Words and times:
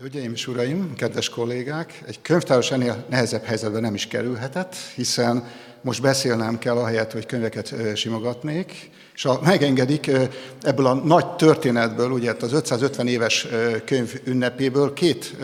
Hölgyeim 0.00 0.32
és 0.32 0.46
uraim, 0.46 0.94
kedves 0.94 1.28
kollégák, 1.28 2.02
egy 2.06 2.22
könyvtáros 2.22 2.70
ennél 2.70 3.04
nehezebb 3.08 3.44
helyzetben 3.44 3.80
nem 3.80 3.94
is 3.94 4.06
kerülhetett, 4.06 4.74
hiszen 4.94 5.48
most 5.80 6.02
beszélnem 6.02 6.58
kell 6.58 6.76
ahelyett, 6.76 7.12
hogy 7.12 7.26
könyveket 7.26 7.74
simogatnék, 7.94 8.90
és 9.14 9.22
ha 9.22 9.40
megengedik, 9.44 10.10
ebből 10.60 10.86
a 10.86 10.94
nagy 10.94 11.36
történetből, 11.36 12.10
ugye 12.10 12.34
az 12.40 12.52
550 12.52 13.06
éves 13.06 13.46
könyv 13.84 14.20
ünnepéből 14.24 14.92
két 14.92 15.36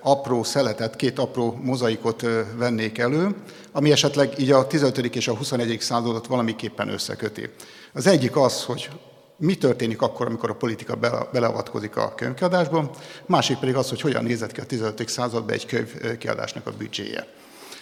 apró 0.00 0.42
szeletet, 0.42 0.96
két 0.96 1.18
apró 1.18 1.58
mozaikot 1.62 2.26
vennék 2.56 2.98
elő, 2.98 3.34
ami 3.72 3.90
esetleg 3.90 4.32
így 4.38 4.50
a 4.50 4.66
15. 4.66 4.98
és 5.16 5.28
a 5.28 5.36
21. 5.36 5.76
századot 5.80 6.26
valamiképpen 6.26 6.88
összeköti. 6.88 7.48
Az 7.92 8.06
egyik 8.06 8.36
az, 8.36 8.62
hogy 8.62 8.88
mi 9.36 9.54
történik 9.54 10.02
akkor, 10.02 10.26
amikor 10.26 10.50
a 10.50 10.54
politika 10.54 10.96
beleavatkozik 11.32 11.96
a 11.96 12.14
könyvkiadásba, 12.14 12.90
másik 13.26 13.58
pedig 13.58 13.76
az, 13.76 13.88
hogy 13.88 14.00
hogyan 14.00 14.24
nézett 14.24 14.52
ki 14.52 14.60
a 14.60 14.64
15. 14.64 15.08
században 15.08 15.54
egy 15.54 15.66
könyvkiadásnak 15.66 16.66
a 16.66 16.72
büdzséje. 16.78 17.26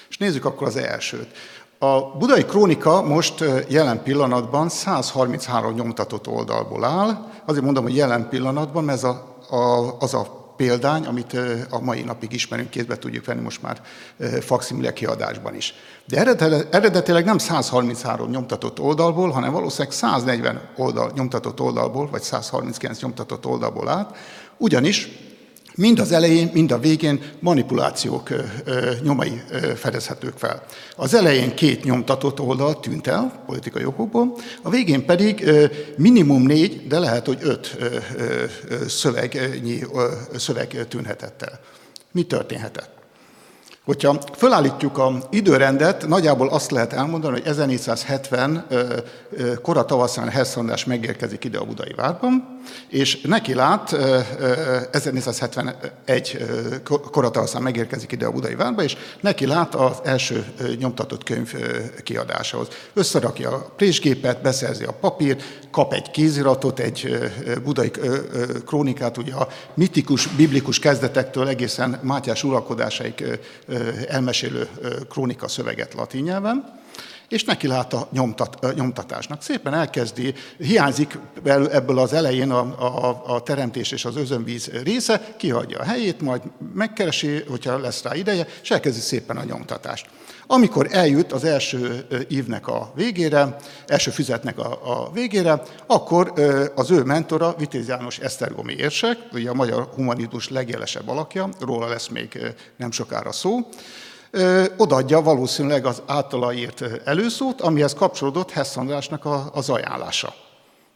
És 0.09 0.19
nézzük 0.19 0.45
akkor 0.45 0.66
az 0.66 0.77
elsőt. 0.77 1.37
A 1.79 2.16
Budai 2.19 2.45
Krónika 2.45 3.02
most 3.02 3.45
jelen 3.69 4.02
pillanatban 4.02 4.69
133 4.69 5.74
nyomtatott 5.74 6.29
oldalból 6.29 6.84
áll. 6.84 7.30
Azért 7.45 7.65
mondom, 7.65 7.82
hogy 7.82 7.96
jelen 7.96 8.29
pillanatban, 8.29 8.85
mert 8.85 8.98
ez 8.98 9.05
a, 9.05 9.37
a, 9.51 9.96
az 9.98 10.15
a 10.15 10.40
példány, 10.60 11.06
amit 11.06 11.37
a 11.70 11.80
mai 11.80 12.02
napig 12.02 12.32
ismerünk, 12.32 12.70
kézbe 12.70 12.98
tudjuk 12.98 13.24
venni 13.24 13.41
most 13.41 13.62
már 13.62 13.80
faximile 14.41 14.92
kiadásban 14.92 15.55
is. 15.55 15.74
De 16.05 16.16
eredetileg 16.70 17.24
nem 17.24 17.38
133 17.38 18.30
nyomtatott 18.30 18.80
oldalból, 18.80 19.30
hanem 19.30 19.52
valószínűleg 19.52 19.92
140 19.92 20.60
oldal, 20.77 21.12
nyomtatott 21.15 21.60
oldalból, 21.60 22.10
vagy 22.10 22.23
139 22.23 23.01
nyomtatott 23.01 23.46
oldalból 23.46 23.88
állt, 23.88 24.16
ugyanis 24.56 25.09
mind 25.80 25.98
az 25.98 26.12
elején, 26.12 26.51
mind 26.52 26.73
a 26.73 26.79
végén 26.79 27.23
manipulációk 27.39 28.29
nyomai 29.02 29.43
fedezhetők 29.77 30.38
fel. 30.38 30.63
Az 30.96 31.15
elején 31.15 31.54
két 31.54 31.85
nyomtatott 31.85 32.41
oldal 32.41 32.80
tűnt 32.80 33.07
el 33.07 33.43
politikai 33.46 33.85
okokból, 33.85 34.37
a 34.63 34.71
végén 34.71 35.04
pedig 35.04 35.51
minimum 35.96 36.43
négy, 36.43 36.87
de 36.87 36.99
lehet, 36.99 37.27
hogy 37.27 37.38
öt 37.43 37.77
szövegnyi 38.88 39.80
szöveg 40.37 40.87
tűnhetett 40.88 41.43
el. 41.43 41.60
Mi 42.13 42.23
történhetett? 42.23 42.99
Hogyha 43.91 44.19
fölállítjuk 44.37 44.99
a 44.99 45.19
időrendet, 45.30 46.07
nagyjából 46.07 46.49
azt 46.49 46.71
lehet 46.71 46.93
elmondani, 46.93 47.33
hogy 47.33 47.46
1470 47.46 48.66
kora 49.63 49.85
tavaszán 49.85 50.29
Hesszondás 50.29 50.85
megérkezik 50.85 51.45
ide 51.45 51.59
a 51.59 51.65
Budai 51.65 51.93
Várban, 51.97 52.60
és 52.88 53.21
neki 53.21 53.55
lát, 53.55 53.93
1471 54.91 56.45
kora 57.10 57.30
tavaszán 57.30 57.63
megérkezik 57.63 58.13
ide 58.13 58.27
a 58.27 58.30
Budai 58.30 58.55
Várba, 58.55 58.82
és 58.82 58.97
neki 59.21 59.47
lát 59.47 59.74
az 59.74 59.97
első 60.04 60.45
nyomtatott 60.79 61.25
könyv 61.25 61.54
kiadásához. 62.02 62.69
Összerakja 62.93 63.51
a 63.51 63.71
présgépet, 63.77 64.43
beszerzi 64.43 64.84
a 64.84 64.93
papír, 65.00 65.37
kap 65.71 65.93
egy 65.93 66.10
kéziratot, 66.10 66.78
egy 66.78 67.19
budai 67.65 67.91
krónikát, 68.66 69.16
ugye 69.16 69.32
a 69.32 69.49
mitikus, 69.75 70.27
biblikus 70.27 70.78
kezdetektől 70.78 71.49
egészen 71.49 71.99
Mátyás 72.03 72.44
uralkodásaig 72.44 73.38
elmesélő 74.09 74.69
krónika 75.09 75.48
szöveget 75.48 75.94
latin 75.94 76.22
nyelven, 76.22 76.81
és 77.31 77.44
neki 77.44 77.66
lát 77.66 77.92
a 77.92 78.09
nyomtat, 78.12 78.75
nyomtatásnak. 78.75 79.42
Szépen 79.42 79.75
elkezdi, 79.75 80.34
hiányzik 80.59 81.19
ebből 81.70 81.98
az 81.98 82.12
elején 82.12 82.50
a, 82.50 82.60
a, 82.60 83.22
a 83.26 83.42
teremtés 83.42 83.92
és 83.92 84.04
az 84.04 84.16
özönvíz 84.16 84.70
része, 84.82 85.34
kihagyja 85.36 85.78
a 85.78 85.84
helyét, 85.84 86.20
majd 86.20 86.42
megkeresi, 86.75 87.44
hogyha 87.48 87.78
lesz 87.78 88.03
rá 88.03 88.14
ideje, 88.14 88.47
és 88.62 88.70
elkezdi 88.70 89.00
szépen 89.00 89.36
a 89.36 89.44
nyomtatást. 89.44 90.08
Amikor 90.47 90.88
eljut 90.91 91.32
az 91.32 91.44
első 91.44 92.06
évnek 92.28 92.69
a 92.69 92.92
végére, 92.94 93.56
első 93.86 94.10
füzetnek 94.10 94.58
a, 94.58 94.78
a 94.84 95.10
végére, 95.12 95.62
akkor 95.86 96.32
az 96.74 96.90
ő 96.90 97.02
mentora, 97.02 97.54
Vitéz 97.58 97.88
János 97.88 98.19
Esztergomi 98.19 98.74
érsek, 98.74 99.19
ugye 99.32 99.50
a 99.50 99.54
magyar 99.54 99.88
humanizmus 99.94 100.48
legjelesebb 100.48 101.08
alakja, 101.08 101.48
róla 101.60 101.88
lesz 101.88 102.08
még 102.08 102.54
nem 102.76 102.90
sokára 102.90 103.32
szó, 103.32 103.69
odaadja 104.76 105.20
valószínűleg 105.20 105.86
az 105.86 106.02
általa 106.06 106.52
írt 106.52 106.84
előszót, 107.04 107.60
amihez 107.60 107.94
kapcsolódott 107.94 108.50
Hess 108.50 108.76
Andrásnak 108.76 109.28
az 109.52 109.70
ajánlása. 109.70 110.34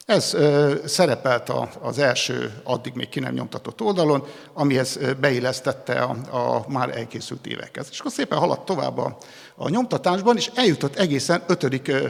Ez 0.06 0.37
szerepelt 0.84 1.53
az 1.81 1.99
első, 1.99 2.53
addig 2.65 2.93
még 2.94 3.09
ki 3.09 3.21
nem 3.21 3.34
nyomtatott 3.34 3.81
oldalon, 3.81 4.27
amihez 4.53 4.99
beillesztette 5.21 6.00
a, 6.00 6.11
a 6.31 6.65
már 6.69 6.97
elkészült 6.97 7.47
évekhez. 7.47 7.87
És 7.91 7.99
akkor 7.99 8.12
szépen 8.12 8.39
haladt 8.39 8.65
tovább 8.65 8.99
a, 8.99 9.69
nyomtatásban, 9.69 10.37
és 10.37 10.50
eljutott 10.55 10.97
egészen 10.97 11.43
5. 11.47 12.03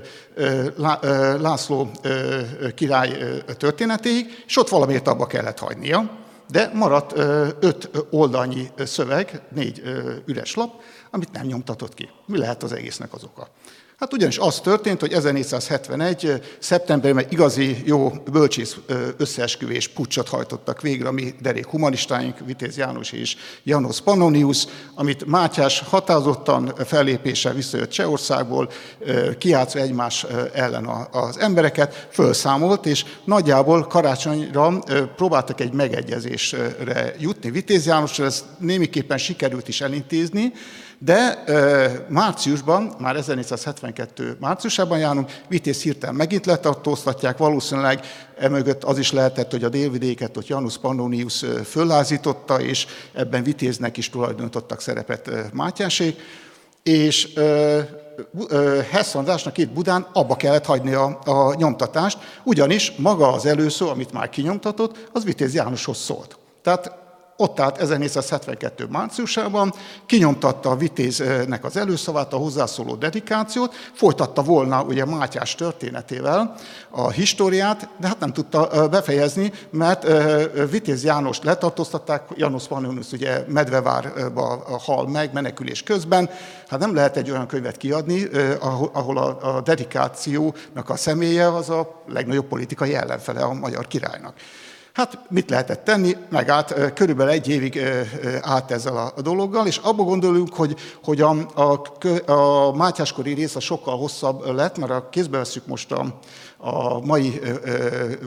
László 1.40 1.90
király 2.74 3.42
történetéig, 3.56 4.44
és 4.46 4.56
ott 4.56 4.68
valamiért 4.68 5.08
abba 5.08 5.26
kellett 5.26 5.58
hagynia, 5.58 6.23
de 6.50 6.70
maradt 6.74 7.12
öt 7.60 7.90
oldalnyi 8.10 8.70
szöveg, 8.76 9.42
négy 9.54 9.82
üres 10.26 10.54
lap, 10.54 10.82
amit 11.10 11.32
nem 11.32 11.46
nyomtatott 11.46 11.94
ki. 11.94 12.08
Mi 12.26 12.38
lehet 12.38 12.62
az 12.62 12.72
egésznek 12.72 13.12
az 13.14 13.24
oka? 13.24 13.48
Hát 13.98 14.12
ugyanis 14.12 14.38
az 14.38 14.60
történt, 14.60 15.00
hogy 15.00 15.12
1471. 15.12 16.42
szeptemberben 16.58 17.26
igazi 17.28 17.82
jó 17.84 18.12
bölcsész 18.32 18.76
összeesküvés 19.16 19.88
pucsot 19.88 20.28
hajtottak 20.28 20.80
végre 20.80 21.08
a 21.08 21.12
mi 21.12 21.34
derék 21.42 21.66
humanistáink, 21.66 22.38
Vitéz 22.46 22.76
János 22.76 23.12
és 23.12 23.36
Janos 23.62 24.00
Pannonius, 24.00 24.64
amit 24.94 25.26
Mátyás 25.26 25.80
határozottan 25.80 26.72
fellépéssel 26.86 27.52
visszajött 27.52 27.90
Csehországból, 27.90 28.70
kiátszva 29.38 29.80
egymás 29.80 30.26
ellen 30.52 30.86
az 31.10 31.38
embereket, 31.38 32.08
felszámolt, 32.10 32.86
és 32.86 33.04
nagyjából 33.24 33.86
karácsonyra 33.86 34.78
próbáltak 35.16 35.60
egy 35.60 35.72
megegyezésre 35.72 37.14
jutni 37.18 37.50
Vitéz 37.50 37.86
Jánosra, 37.86 38.24
ezt 38.24 38.44
némiképpen 38.58 39.18
sikerült 39.18 39.68
is 39.68 39.80
elintézni, 39.80 40.52
de 41.04 41.44
márciusban, 42.08 42.94
már 42.98 43.16
1472 43.16 44.36
márciusában 44.40 44.98
járunk, 44.98 45.40
Vitéz 45.48 45.82
hirtelen 45.82 46.14
megint 46.14 46.46
letartóztatják, 46.46 47.36
valószínűleg 47.36 48.00
emögött 48.38 48.84
az 48.84 48.98
is 48.98 49.12
lehetett, 49.12 49.50
hogy 49.50 49.64
a 49.64 49.68
délvidéket 49.68 50.34
hogy 50.34 50.48
Janus 50.48 50.78
Pannonius 50.78 51.44
föllázította, 51.64 52.60
és 52.60 52.86
ebben 53.12 53.42
Vitéznek 53.42 53.96
is 53.96 54.10
tulajdonítottak 54.10 54.80
szerepet 54.80 55.52
Mátyásék, 55.52 56.16
és 56.82 57.32
Hess 58.90 59.14
Andrásnak 59.14 59.58
itt 59.58 59.70
Budán 59.70 60.06
abba 60.12 60.36
kellett 60.36 60.64
hagyni 60.64 60.94
a, 60.94 61.18
a 61.24 61.54
nyomtatást, 61.54 62.18
ugyanis 62.44 62.92
maga 62.96 63.32
az 63.32 63.46
előszó, 63.46 63.88
amit 63.88 64.12
már 64.12 64.28
kinyomtatott, 64.28 65.08
az 65.12 65.24
Vitéz 65.24 65.54
Jánoshoz 65.54 65.96
szólt. 65.96 66.38
Tehát 66.62 67.03
ott 67.36 67.60
állt 67.60 67.78
1472. 67.78 68.86
márciusában, 68.90 69.72
kinyomtatta 70.06 70.70
a 70.70 70.76
vitéznek 70.76 71.64
az 71.64 71.76
előszavát, 71.76 72.32
a 72.32 72.36
hozzászóló 72.36 72.94
dedikációt, 72.94 73.74
folytatta 73.92 74.42
volna 74.42 74.82
ugye 74.82 75.04
Mátyás 75.04 75.54
történetével 75.54 76.54
a 76.90 77.10
históriát, 77.10 77.88
de 78.00 78.06
hát 78.06 78.20
nem 78.20 78.32
tudta 78.32 78.88
befejezni, 78.88 79.52
mert 79.70 80.06
Vitéz 80.70 81.04
János 81.04 81.38
letartóztatták, 81.42 82.22
Janusz 82.36 82.66
Pannonius 82.66 83.12
ugye 83.12 83.44
Medvevárba 83.48 84.64
hal 84.84 85.08
meg 85.08 85.32
menekülés 85.32 85.82
közben, 85.82 86.30
hát 86.68 86.80
nem 86.80 86.94
lehet 86.94 87.16
egy 87.16 87.30
olyan 87.30 87.46
könyvet 87.46 87.76
kiadni, 87.76 88.28
ahol 88.92 89.18
a 89.18 89.60
dedikációnak 89.60 90.88
a 90.88 90.96
személye 90.96 91.54
az 91.54 91.70
a 91.70 92.02
legnagyobb 92.08 92.46
politikai 92.46 92.94
ellenfele 92.94 93.40
a 93.40 93.52
magyar 93.52 93.86
királynak. 93.86 94.34
Hát 94.94 95.18
mit 95.28 95.50
lehetett 95.50 95.84
tenni? 95.84 96.16
Megállt, 96.28 96.92
körülbelül 96.92 97.32
egy 97.32 97.48
évig 97.48 97.80
állt 98.40 98.70
ezzel 98.70 99.12
a 99.16 99.20
dologgal, 99.20 99.66
és 99.66 99.76
abba 99.76 100.02
gondolunk, 100.02 100.54
hogy, 100.54 100.76
hogy 101.04 101.20
a, 101.20 101.36
a, 101.54 102.32
a 102.32 102.72
Mátyáskori 102.72 103.32
rész 103.32 103.56
a 103.56 103.60
sokkal 103.60 103.96
hosszabb 103.96 104.54
lett, 104.54 104.78
mert 104.78 104.92
a 104.92 105.08
kézbe 105.08 105.38
veszük 105.38 105.66
most 105.66 105.92
a, 105.92 106.20
a 106.56 107.00
mai 107.00 107.40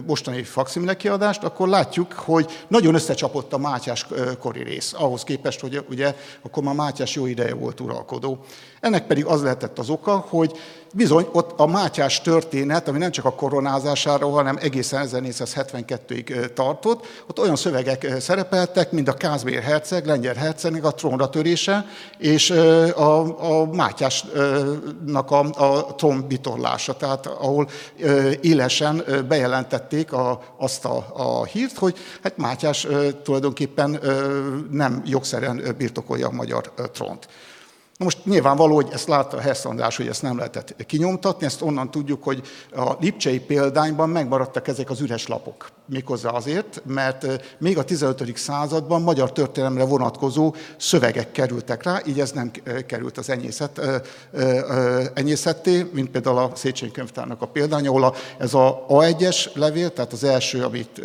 mostani 0.06 0.44
faximile 0.44 0.98
kiadást, 0.98 1.44
akkor 1.44 1.68
látjuk, 1.68 2.14
hogy 2.14 2.66
nagyon 2.68 2.96
összecsapott 2.96 3.54
a 3.54 3.58
Mátyás 3.58 4.08
kori 4.40 4.64
rész, 4.64 4.94
ahhoz 4.98 5.24
képest, 5.24 5.60
hogy 5.60 5.86
ugye 5.90 6.16
akkor 6.42 6.64
már 6.64 6.76
Mátyás 6.76 7.16
jó 7.16 7.26
ideje 7.26 7.54
volt 7.54 7.80
uralkodó. 7.80 8.38
Ennek 8.80 9.08
pedig 9.08 9.26
az 9.26 9.42
lehetett 9.42 9.80
az 9.80 9.90
oka, 9.90 10.26
hogy 10.30 10.58
bizony 10.94 11.28
ott 11.32 11.60
a 11.60 11.66
Mátyás 11.66 12.22
történet, 12.22 12.88
ami 12.88 12.98
nem 12.98 13.12
csak 13.12 13.26
a 13.26 13.34
koronázásáról, 13.34 14.32
hanem 14.32 14.58
egészen 14.62 15.08
1472-ig 15.12 16.54
tartott, 16.54 17.06
ott 17.28 17.40
olyan 17.40 17.56
szövegek 17.56 18.14
szerepeltek, 18.20 18.92
mint 18.92 19.08
a 19.08 19.14
Kázmér 19.14 19.62
herceg, 19.62 20.06
lengyel 20.06 20.34
hercegnek 20.34 20.84
a 20.84 20.92
trónra 20.92 21.30
törése, 21.30 21.86
és 22.18 22.50
a, 22.96 23.20
a 23.60 23.66
Mátyásnak 23.66 25.32
a, 25.32 25.40
a 25.40 25.96
trón 25.96 26.28
tehát 26.98 27.26
ahol 27.26 27.70
élesen 28.42 29.04
bejelentették 29.28 30.14
a, 30.14 30.42
azt 30.58 30.86
a, 30.86 31.06
a 31.14 31.46
hírt, 31.46 31.78
hogy 31.78 31.98
hát 32.24 32.38
Mátyás 32.38 32.88
tulajdonképpen 33.24 34.00
nem 34.72 35.02
jogszerűen 35.06 35.76
birtokolja 35.78 36.28
a 36.28 36.32
magyar 36.32 36.72
trónt. 36.94 37.28
Na 37.98 38.06
most 38.06 38.26
nyilvánvaló, 38.26 38.76
hogy 38.76 38.90
ezt 38.92 39.08
látta 39.08 39.40
Hess 39.40 39.66
András, 39.66 39.98
hogy 39.98 40.08
ezt 40.08 40.22
nem 40.22 40.38
lehetett 40.38 40.86
kinyomtatni, 40.86 41.46
ezt 41.46 41.62
onnan 41.62 41.92
tudjuk, 41.92 42.24
hogy 42.24 42.48
a 42.76 42.94
lipcsei 43.00 43.40
példányban 43.40 44.10
megmaradtak 44.10 44.68
ezek 44.68 44.90
az 44.90 45.02
üres 45.02 45.28
lapok. 45.28 45.77
Méghozzá 45.90 46.30
azért, 46.30 46.82
mert 46.86 47.26
még 47.58 47.78
a 47.78 47.84
15. 47.84 48.38
században 48.38 49.02
magyar 49.02 49.32
történelemre 49.32 49.84
vonatkozó 49.84 50.56
szövegek 50.78 51.32
kerültek 51.32 51.84
rá, 51.84 52.02
így 52.06 52.20
ez 52.20 52.32
nem 52.32 52.52
került 52.86 53.18
az 53.18 53.30
enyészet, 53.30 53.82
enyészetté, 55.14 55.90
mint 55.94 56.10
például 56.10 56.38
a 56.38 56.52
Széchenyi 56.56 56.92
könyvtárnak 56.92 57.42
a 57.42 57.46
példány, 57.46 57.88
ahol 57.88 58.04
a, 58.04 58.14
ez 58.38 58.54
a 58.54 58.86
A1-es 58.90 59.54
levél, 59.54 59.94
tehát 59.94 60.14
az 60.14 60.24
első, 60.24 60.64
amit 60.64 61.02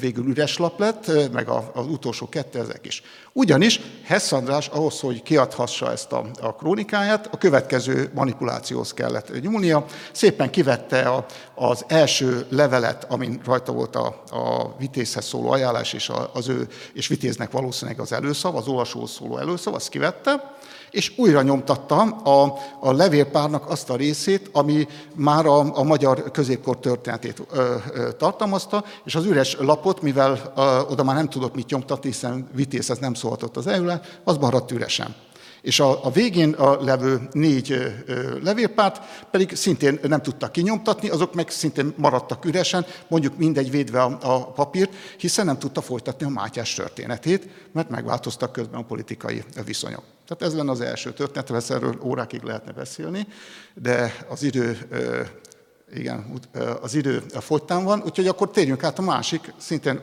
végül 0.00 0.26
üres 0.26 0.56
lap 0.56 0.78
lett, 0.78 1.32
meg 1.32 1.48
az 1.48 1.86
utolsó 1.86 2.28
kettő, 2.28 2.58
ezek 2.58 2.86
is. 2.86 3.02
Ugyanis 3.32 3.80
Hess 4.04 4.32
András 4.32 4.68
ahhoz, 4.68 5.00
hogy 5.00 5.22
kiadhassa 5.22 5.92
ezt 5.92 6.12
a, 6.12 6.24
a 6.40 6.54
krónikáját, 6.54 7.28
a 7.32 7.38
következő 7.38 8.10
manipulációhoz 8.14 8.94
kellett 8.94 9.40
nyúlnia. 9.40 9.84
Szépen 10.12 10.50
kivette 10.50 11.00
a, 11.00 11.26
az 11.54 11.84
első 11.86 12.46
levelet, 12.48 13.06
amin 13.08 13.40
rajta 13.44 13.72
volt 13.72 13.96
a, 13.96 14.13
a 14.30 14.76
vitézhez 14.78 15.24
szóló 15.24 15.50
ajánlás, 15.50 15.92
és 15.92 16.12
az 16.32 16.48
ő, 16.48 16.68
és 16.92 17.06
vitéznek 17.06 17.50
valószínűleg 17.50 18.00
az 18.00 18.12
előszav, 18.12 18.56
az 18.56 18.66
olvasóhoz 18.68 19.10
szóló 19.10 19.38
előszav, 19.38 19.74
azt 19.74 19.88
kivette, 19.88 20.56
és 20.90 21.12
újra 21.16 21.42
nyomtatta 21.42 22.00
a, 22.02 22.58
a 22.80 22.92
levélpárnak 22.92 23.70
azt 23.70 23.90
a 23.90 23.96
részét, 23.96 24.50
ami 24.52 24.86
már 25.14 25.46
a, 25.46 25.78
a 25.78 25.82
magyar 25.82 26.30
középkor 26.30 26.78
történetét 26.78 27.42
ö, 27.50 27.74
ö, 27.92 28.12
tartalmazta, 28.12 28.84
és 29.04 29.14
az 29.14 29.24
üres 29.24 29.56
lapot, 29.58 30.02
mivel 30.02 30.52
ö, 30.56 30.80
oda 30.90 31.04
már 31.04 31.16
nem 31.16 31.28
tudott 31.28 31.54
mit 31.54 31.70
nyomtatni, 31.70 32.08
hiszen 32.08 32.48
vitéz 32.52 32.90
ez 32.90 32.98
nem 32.98 33.14
szólhatott 33.14 33.56
az 33.56 33.66
előle, 33.66 34.00
az 34.24 34.36
maradt 34.36 34.70
üresen. 34.70 35.14
És 35.64 35.80
a, 35.80 36.04
a 36.04 36.10
végén 36.10 36.52
a 36.52 36.82
levő 36.82 37.28
négy 37.32 37.94
levélpárt 38.42 39.00
pedig 39.30 39.54
szintén 39.54 39.98
nem 40.02 40.22
tudtak 40.22 40.52
kinyomtatni, 40.52 41.08
azok 41.08 41.34
meg 41.34 41.50
szintén 41.50 41.94
maradtak 41.96 42.44
üresen, 42.44 42.86
mondjuk 43.08 43.36
mindegy 43.36 43.70
védve 43.70 44.02
a, 44.02 44.18
a 44.22 44.46
papírt, 44.46 44.94
hiszen 45.18 45.46
nem 45.46 45.58
tudta 45.58 45.80
folytatni 45.80 46.26
a 46.26 46.28
Mátyás 46.28 46.74
történetét, 46.74 47.48
mert 47.72 47.90
megváltoztak 47.90 48.52
közben 48.52 48.80
a 48.80 48.84
politikai 48.84 49.44
viszonyok. 49.64 50.02
Tehát 50.26 50.42
ez 50.42 50.58
lenne 50.58 50.70
az 50.70 50.80
első 50.80 51.12
történet, 51.12 51.48
vesz 51.48 51.70
erről 51.70 51.98
órákig 52.02 52.42
lehetne 52.42 52.72
beszélni, 52.72 53.26
de 53.74 54.26
az 54.28 54.42
idő 54.42 54.78
igen, 55.94 56.40
az 56.82 56.94
idő 56.94 57.22
fogytán 57.40 57.84
van, 57.84 58.02
úgyhogy 58.04 58.26
akkor 58.26 58.50
térjünk 58.50 58.84
át 58.84 58.98
a 58.98 59.02
másik, 59.02 59.52
szintén 59.56 60.00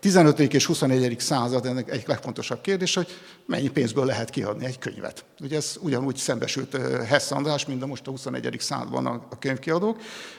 15. 0.00 0.40
és 0.40 0.66
21. 0.66 1.16
század 1.18 1.66
ennek 1.66 1.90
egy 1.90 2.04
legfontosabb 2.06 2.60
kérdés, 2.60 2.94
hogy 2.94 3.08
mennyi 3.46 3.68
pénzből 3.68 4.04
lehet 4.04 4.30
kiadni 4.30 4.64
egy 4.64 4.78
könyvet. 4.78 5.24
Ugye 5.40 5.56
ez 5.56 5.76
ugyanúgy 5.80 6.16
szembesült 6.16 6.76
Hess 7.06 7.30
András, 7.30 7.66
mint 7.66 7.82
a 7.82 7.86
most 7.86 8.06
a 8.06 8.10
21. 8.10 8.56
században 8.60 9.06
a 9.06 9.38
könyvkiadók, 9.38 9.98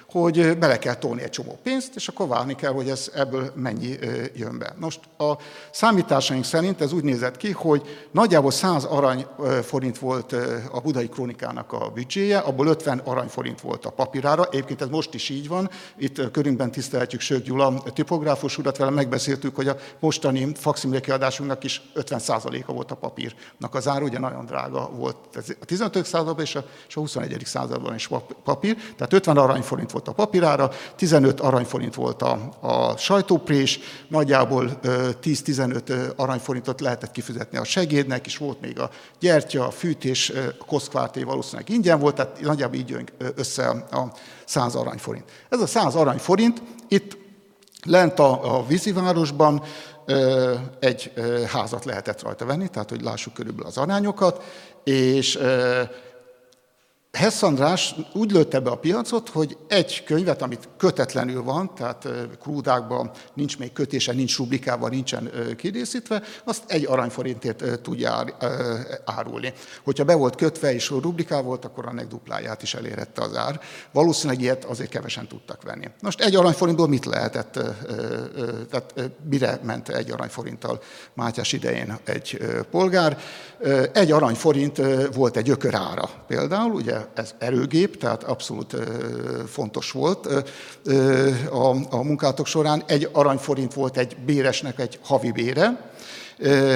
hogy 0.10 0.58
bele 0.58 0.80
kell 0.80 0.96
tolni 0.96 1.22
egy 1.22 1.30
csomó 1.30 1.60
pénzt, 1.64 1.96
és 1.96 2.08
akkor 2.08 2.28
várni 2.28 2.56
kell, 2.56 2.72
hogy 2.72 2.90
ez 2.90 3.12
ebből 3.14 3.52
mennyi 3.56 3.96
jön 4.36 4.58
be. 4.58 4.76
Most 4.80 5.00
a 5.18 5.34
számításaink 5.72 6.46
szerint 6.46 6.82
ez 6.82 6.94
úgy 6.94 7.04
nézett 7.04 7.38
ki, 7.38 7.52
hogy 7.52 8.08
nagyjából 8.12 8.52
100 8.52 8.84
arany 8.84 9.26
forint 9.64 10.00
volt 10.00 10.36
a 10.72 10.80
budai 10.80 11.10
krónikának 11.10 11.74
a 11.74 11.92
büdzséje, 11.94 12.38
abból 12.38 12.68
50 12.68 12.98
aranyforint 12.98 13.62
volt 13.62 13.86
a 13.86 13.90
papírára. 13.90 14.48
Egyébként 14.52 14.82
ez 14.82 14.88
most 14.88 15.14
is 15.14 15.30
így 15.30 15.48
van. 15.48 15.70
Itt 15.98 16.32
körünkben 16.32 16.72
tisztelhetjük 16.72 17.22
Sők 17.22 17.44
Gyula 17.44 17.84
tipográfus 17.94 18.58
urat, 18.58 18.78
vele 18.78 18.92
megbeszéltük, 18.92 19.57
hogy 19.58 19.68
a 19.68 19.78
mostani 20.00 20.52
faximile 20.56 21.00
kiadásunknak 21.00 21.64
is 21.64 21.82
50%-a 21.96 22.72
volt 22.72 22.92
a 22.92 22.96
papírnak 22.96 23.76
az 23.76 23.88
ára, 23.88 24.04
ugye 24.04 24.20
nagyon 24.20 24.46
drága 24.46 24.90
volt 24.90 25.18
a 25.60 25.66
15. 25.66 26.06
században 26.06 26.46
és 26.46 26.56
a, 26.56 26.64
és 26.88 26.96
a 26.96 27.00
21. 27.00 27.42
században 27.46 27.96
is 27.96 28.10
papír. 28.44 28.76
Tehát 28.76 29.14
50 29.14 29.38
aranyforint 29.38 29.92
volt 29.92 30.08
a 30.08 30.12
papírára, 30.12 30.72
15 30.96 31.40
aranyforint 31.40 31.96
volt 31.96 32.22
a, 32.22 32.50
a 32.60 32.98
sajtóprés, 32.98 33.80
nagyjából 34.08 34.80
10-15 34.84 36.16
aranyforintot 36.16 36.82
lehetett 36.82 37.12
kifizetni 37.12 37.58
a 37.58 37.64
segédnek, 37.64 38.26
és 38.26 38.38
volt 38.38 38.62
még 38.62 38.80
a 38.80 38.90
gyertya, 39.20 39.68
a 39.68 39.72
fűtés, 39.72 40.30
a 40.60 40.66
koszkvárté 40.66 41.24
valószínűleg 41.24 41.70
ingyen 41.70 42.00
volt, 42.00 42.16
tehát 42.16 42.42
nagyjából 42.42 42.76
így 42.76 42.90
jön 42.90 43.10
össze 43.36 43.68
a 43.70 44.12
100 44.46 44.76
aranyforint. 44.76 45.32
Ez 45.50 45.62
a 45.62 45.68
100 45.68 45.96
aranyforint 45.96 46.62
itt 46.88 47.18
lent 47.88 48.20
a, 48.20 48.58
a 48.58 48.66
vízivárosban 48.66 49.62
egy 50.80 51.14
házat 51.48 51.86
lehetett 51.86 52.22
rajta 52.22 52.46
venni, 52.46 52.68
tehát 52.68 52.90
hogy 52.90 53.02
lássuk 53.02 53.34
körülbelül 53.34 53.68
az 53.68 53.78
arányokat, 53.78 54.44
és 54.84 55.40
Hess 57.18 57.42
András 57.44 57.96
úgy 58.14 58.32
lőtte 58.32 58.60
be 58.60 58.70
a 58.70 58.78
piacot, 58.78 59.30
hogy 59.30 59.58
egy 59.68 60.04
könyvet, 60.04 60.42
amit 60.42 60.70
kötetlenül 60.78 61.44
van, 61.44 61.76
tehát 61.76 62.08
krúdákban 62.42 63.12
nincs 63.34 63.58
még 63.58 63.74
kötése, 63.74 64.14
nincs 64.14 64.38
rublikában, 64.38 64.90
nincsen 64.90 65.32
kidészítve, 65.58 66.22
azt 66.44 66.64
egy 66.68 66.86
aranyforintért 66.86 67.82
tudja 67.82 68.26
árulni. 69.06 69.54
Hogyha 69.84 70.04
be 70.04 70.16
volt 70.16 70.36
kötve 70.36 70.74
és 70.74 70.90
rubliká 70.90 71.42
volt, 71.42 71.66
akkor 71.66 71.86
annak 71.86 72.08
dupláját 72.08 72.62
is 72.62 72.74
elérette 72.74 73.22
az 73.22 73.36
ár. 73.36 73.60
Valószínűleg 73.92 74.42
ilyet 74.42 74.66
azért 74.66 74.90
kevesen 74.90 75.28
tudtak 75.28 75.64
venni. 75.64 75.90
Most 76.02 76.22
egy 76.22 76.36
aranyforintból 76.36 76.88
mit 76.88 77.06
lehetett, 77.06 77.52
tehát 78.70 78.94
mire 79.30 79.60
ment 79.64 79.90
egy 79.90 80.12
aranyforinttal 80.12 80.82
Mátyás 81.14 81.54
idején 81.54 81.98
egy 82.04 82.40
polgár? 82.72 83.18
Egy 83.94 84.12
aranyforint 84.12 84.82
volt 85.14 85.38
egy 85.38 85.50
ökörára 85.50 86.10
például, 86.28 86.72
ugye 86.72 87.07
ez 87.14 87.34
erőgép, 87.38 87.98
tehát 87.98 88.24
abszolút 88.24 88.76
fontos 89.48 89.92
volt 89.92 90.26
a, 91.52 91.76
a 91.90 92.04
munkátok 92.04 92.46
során. 92.46 92.84
Egy 92.88 93.10
aranyforint 93.12 93.74
volt 93.74 93.98
egy 93.98 94.18
béresnek 94.26 94.80
egy 94.80 95.00
havi 95.04 95.32
bére, 95.32 95.92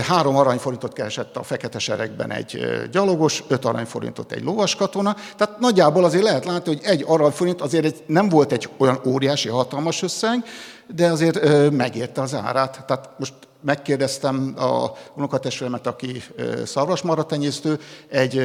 Három 0.08 0.36
aranyforintot 0.36 0.94
keresett 0.94 1.36
a 1.36 1.44
fekete 1.44 1.80
seregben 1.80 2.32
egy 2.32 2.60
gyalogos, 2.92 3.44
öt 3.48 3.66
aranyforintot 3.66 4.32
egy 4.32 4.44
lovaskatona. 4.44 5.16
Tehát 5.38 5.60
nagyjából 5.60 6.04
azért 6.04 6.24
lehet 6.24 6.46
látni, 6.46 6.76
hogy 6.76 6.84
egy 6.84 7.04
aranyforint 7.08 7.62
azért 7.62 8.08
nem 8.08 8.30
volt 8.30 8.52
egy 8.52 8.70
olyan 8.78 9.02
óriási, 9.06 9.50
hatalmas 9.50 10.02
összeg, 10.02 10.44
de 10.88 11.08
azért 11.08 11.70
megérte 11.72 12.22
az 12.22 12.34
árát. 12.36 12.84
Tehát 12.88 13.10
most 13.18 13.34
megkérdeztem 13.62 14.54
a 14.58 14.92
unokatestvéremet, 15.16 15.88
aki 15.88 16.24
szarvasmaratenyésztő, 16.66 17.80
egy 18.10 18.42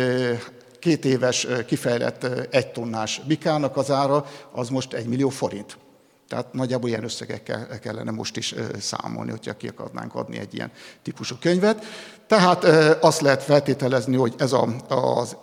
két 0.78 1.04
éves 1.04 1.46
kifejlett 1.66 2.24
egy 2.50 2.72
tonnás 2.72 3.20
bikának 3.26 3.76
az 3.76 3.90
ára 3.90 4.26
az 4.52 4.68
most 4.68 4.92
egy 4.92 5.06
millió 5.06 5.28
forint. 5.28 5.76
Tehát 6.28 6.52
nagyjából 6.52 6.88
ilyen 6.88 7.04
összegekkel 7.04 7.78
kellene 7.78 8.10
most 8.10 8.36
is 8.36 8.54
számolni, 8.80 9.30
hogyha 9.30 9.56
ki 9.56 9.68
akarnánk 9.68 10.14
adni 10.14 10.38
egy 10.38 10.54
ilyen 10.54 10.72
típusú 11.02 11.34
könyvet. 11.40 11.84
Tehát 12.26 12.64
azt 13.02 13.20
lehet 13.20 13.42
feltételezni, 13.42 14.16
hogy 14.16 14.34
ez 14.38 14.52
a, 14.52 14.68
az 14.88 15.36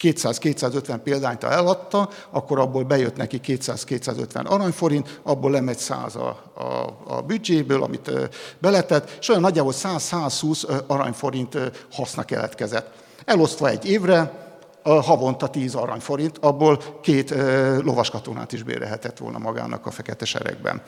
200-250 0.00 1.00
példányt 1.02 1.44
eladta, 1.44 2.08
akkor 2.30 2.58
abból 2.58 2.84
bejött 2.84 3.16
neki 3.16 3.40
200-250 3.44 4.46
aranyforint, 4.46 5.20
abból 5.22 5.50
lemegy 5.50 5.78
100 5.78 6.16
a, 6.16 6.52
a, 6.54 6.96
a 7.16 7.20
büdzséből, 7.22 7.82
amit 7.82 8.10
beletett, 8.58 9.16
és 9.20 9.28
olyan 9.28 9.40
nagyjából 9.40 9.72
100-120 9.74 10.86
aranyforint 10.86 11.58
haszna 11.90 12.22
keletkezett. 12.22 13.04
Elosztva 13.26 13.68
egy 13.68 13.88
évre, 13.88 14.44
havonta 14.82 15.48
10 15.48 15.74
aranyforint, 15.74 16.38
abból 16.38 16.78
két 17.02 17.34
lovaskatonát 17.82 18.52
is 18.52 18.62
bérelhetett 18.62 19.18
volna 19.18 19.38
magának 19.38 19.86
a 19.86 19.90
fekete 19.90 20.24
seregben. 20.24 20.82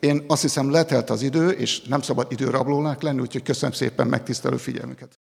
Én 0.00 0.24
azt 0.28 0.42
hiszem 0.42 0.70
letelt 0.70 1.10
az 1.10 1.22
idő, 1.22 1.50
és 1.50 1.82
nem 1.82 2.02
szabad 2.02 2.32
időrablónak 2.32 3.02
lenni, 3.02 3.20
úgyhogy 3.20 3.42
köszönöm 3.42 3.74
szépen 3.74 4.06
megtisztelő 4.06 4.56
figyelmüket. 4.56 5.18